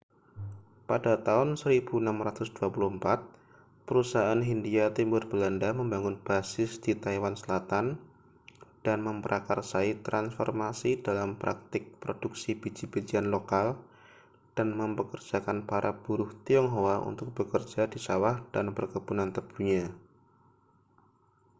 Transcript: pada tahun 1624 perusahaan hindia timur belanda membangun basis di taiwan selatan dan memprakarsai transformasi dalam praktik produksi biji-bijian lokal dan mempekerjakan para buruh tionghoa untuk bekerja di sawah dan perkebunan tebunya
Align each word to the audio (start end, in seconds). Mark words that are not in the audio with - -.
pada 0.89 1.13
tahun 1.27 1.49
1624 1.61 2.57
perusahaan 3.87 4.39
hindia 4.49 4.85
timur 4.97 5.23
belanda 5.31 5.69
membangun 5.79 6.15
basis 6.27 6.71
di 6.83 6.93
taiwan 7.03 7.35
selatan 7.41 7.85
dan 8.85 8.97
memprakarsai 9.07 9.89
transformasi 10.07 10.91
dalam 11.07 11.29
praktik 11.41 11.83
produksi 12.01 12.51
biji-bijian 12.61 13.25
lokal 13.35 13.67
dan 14.57 14.67
mempekerjakan 14.79 15.57
para 15.69 15.91
buruh 16.03 16.31
tionghoa 16.49 16.95
untuk 17.09 17.27
bekerja 17.37 17.83
di 17.93 17.99
sawah 18.05 18.35
dan 18.53 18.65
perkebunan 18.77 19.29
tebunya 19.35 19.85